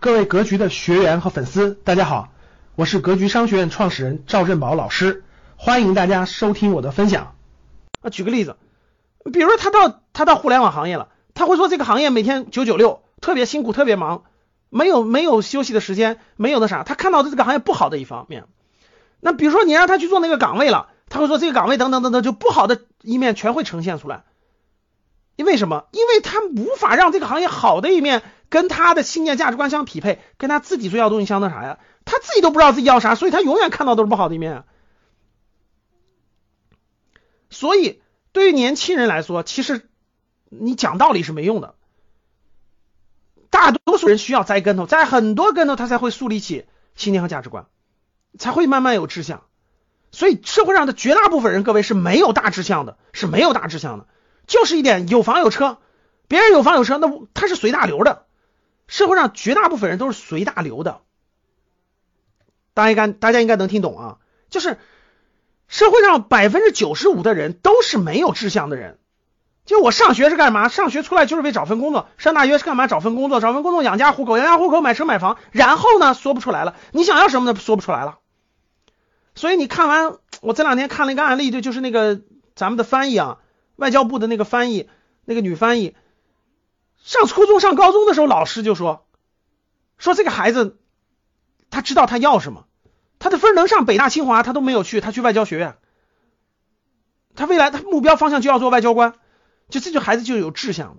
[0.00, 2.30] 各位格局的学员和粉丝，大家好，
[2.74, 5.24] 我是格局商学院创始人赵振宝老师，
[5.56, 7.34] 欢迎大家收听我的分享。
[8.00, 8.56] 啊，举个例子，
[9.30, 14.24] 比如说他到他到互联网行业了，他会说这个行业每天九九六，特别辛苦，特别忙，
[14.70, 18.46] 没有没有休息的时间，没有那啥，他看到的这个行业不好的一方面。
[19.20, 24.24] 那比如说你让他去做那个岗位了，他会说这个岗位等等等等，就不好的一面全会呈现出来。
[25.36, 25.84] 因为什么？
[25.92, 31.78] 因为他无法让这个行业好的一面跟他的信念价值观相匹配，跟他自己所要东西相的啥呀？
[32.04, 34.64] 他自己都不知道自己要啥，所以他永远看到都是不好的一面。
[37.48, 39.88] 所以对于年轻人来说，其实
[40.48, 41.74] 你讲道理是没用的。
[43.50, 47.66] 大多数人需要栽跟头，栽很多跟头，他才会树立起信念和价值观，
[48.38, 49.42] 才会慢慢有志向。
[50.12, 54.06] 所以社会上的绝大部分人，各位是没有大志向的，是没有大志向的。
[54.46, 55.78] 就是一点有房有车，
[56.26, 58.26] 别人有房有车，那他是随大流的。
[58.90, 61.00] 社会上绝大部分人都是随大流的，
[62.74, 64.18] 大家应该大家应该能听懂啊。
[64.50, 64.78] 就是
[65.68, 68.98] 社会上百分之九十五的人都是没有志向的人。
[69.64, 70.66] 就我上学是干嘛？
[70.66, 72.08] 上学出来就是为找份工作。
[72.18, 72.88] 上大学是干嘛？
[72.88, 75.38] 找份工作，找份工作养家糊口，养家糊口买车买房。
[75.52, 76.74] 然后呢，说不出来了。
[76.90, 77.56] 你想要什么呢？
[77.60, 78.18] 说不出来了。
[79.36, 82.20] 所以你看完我这两天看了一个案例，就就是那个
[82.56, 83.38] 咱们的翻译啊。
[83.76, 84.90] 外交部的那个翻译，
[85.24, 85.94] 那个女翻译，
[87.02, 89.06] 上初中、上高中的时候，老师就说，
[89.98, 90.78] 说这个孩子，
[91.70, 92.66] 他知道他要什么，
[93.18, 95.76] 他的分能上北大、清华，他都没有去，他去外交学院，
[97.34, 99.14] 他未来他目标方向就要做外交官，
[99.68, 100.96] 就这就孩子就有志向了。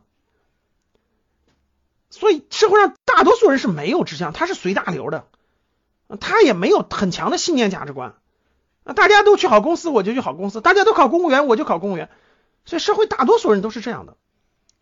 [2.10, 5.28] 所以社会上大多数人是没有志向，他是随大流的，
[6.20, 8.16] 他也没有很强的信念价值观。
[8.84, 12.10] 啊，大家都去好公司，我就去好公司；大家都考公务员，我就考公务员。
[12.66, 14.18] 所以社会大多数人都是这样的，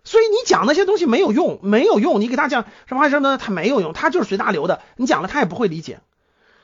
[0.10, 2.20] 所以你讲那些东西没有用，没有用。
[2.20, 4.82] 你给他讲什么什么，他没有用，他就是随大流的。
[4.96, 6.00] 你讲了他也不会理解。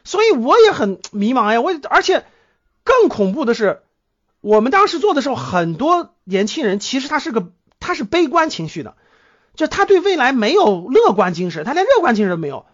[0.03, 1.61] 所以我也很迷茫呀。
[1.61, 2.25] 我而且
[2.83, 3.83] 更恐怖的是，
[4.41, 8.95] 我们当时做的时候，很多年轻人其实他是个他是悲观情绪的，
[9.53, 12.65] 就他对未来没有乐观精神，他连乐观精神都没有，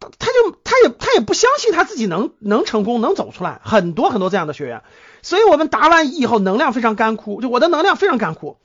[0.00, 3.60] 他他就他也他也不相信他自己能能成功能走出来。
[3.62, 4.82] 很多很多这样的学员。
[5.22, 8.56] 所以我们答完以后，能量非常干枯，就我的能量非常干枯。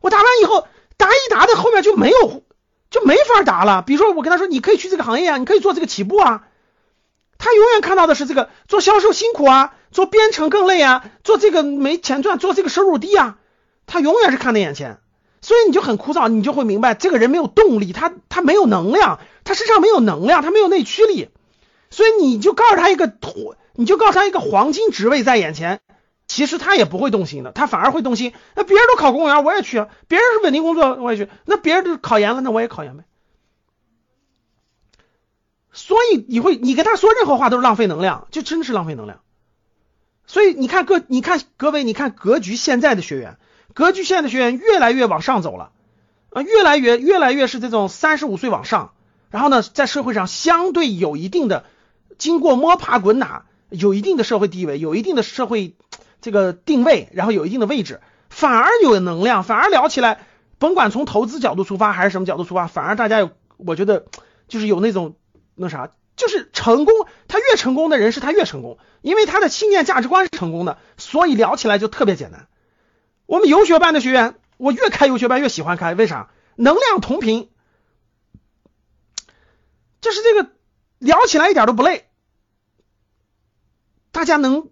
[0.00, 0.66] 我答完以后，
[0.96, 2.42] 答一答的后面就没有，
[2.90, 3.82] 就没法答了。
[3.82, 6.44] 比如说，我跟他说，你可以去这个行业啊，你可以做这个起步啊。
[7.38, 13.38] 他永远看到的是这个做销售辛苦啊，做编程更累啊，做这个没钱赚，做这个收入低啊。
[13.86, 15.00] 他永远是看在眼前，
[15.40, 21.28] 所以你就很枯燥，你就会明白这个人没有动力，他他没有能量，他身上没有能量，他没有内驱力。
[21.90, 25.80] 所以你就告诉他一个土，你就告诉他一个黄金职位在眼前。
[26.34, 28.32] 其实他也不会动心的，他反而会动心。
[28.56, 31.30] 那别人都考公务员，我也去啊；别人是稳定工作，我也去。
[31.44, 33.04] 那别人都考研了，那我也考研呗。
[35.74, 39.20] 所以你会，你跟他说任何话都是浪费能量，就真是浪费能量。
[40.26, 43.36] 所以你看各，你看各位，你看格局现在的学员，
[43.74, 45.72] 格局现在的学员越来越往上走了
[46.30, 48.94] 啊，越来越越来越是这种三十五岁往上，
[49.28, 51.66] 然后呢，在社会上相对有一定的，
[52.16, 55.74] 经过摸爬滚打，有一定的社会地位，有一定的社会。
[56.22, 58.00] 这个定位，然后有一定的位置，
[58.30, 60.24] 反而有能量，反而聊起来，
[60.58, 64.06] 甭管从投资角度出发还是什么角度出发，反而大家有，我觉得
[64.48, 65.16] 就是有那种
[65.54, 66.94] 那啥，就是成功，
[67.26, 72.46] 他越成功的人是他越成功，因为他的信念价值观是成功的，所以聊起来就特别简单。
[73.26, 76.30] 我们游学班的学员，我越开游学班越喜欢开，为啥？
[76.54, 77.50] 能量同频，
[80.00, 80.50] 就是这个
[80.98, 82.06] 聊起来一点都不累，
[84.12, 84.71] 大家能。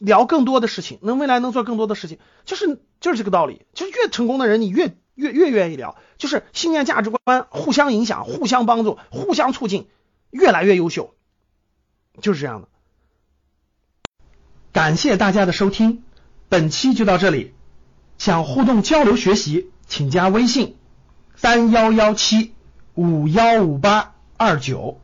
[0.00, 3.66] 聊更多的事情，能未来能做更多的事情，就是就是这个道理。
[3.74, 9.88] 就是越成功的人，你越越越愿意聊，就是信念价值观互相影响、互相帮助、互相促进，
[10.30, 11.14] 越来越优秀，
[12.22, 12.68] 就是这样的。
[14.72, 16.02] 感谢大家的收听，
[16.48, 17.52] 本期就到这里。
[18.16, 20.76] 想互动交流学习，请加微信
[21.36, 22.54] 三幺幺七
[22.94, 25.00] 五幺五八二九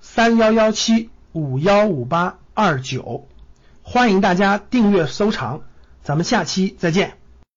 [0.00, 3.26] 三幺幺七五幺五八二九。
[3.86, 5.60] 欢迎大家订阅收藏，
[6.02, 7.18] 咱们下期再见。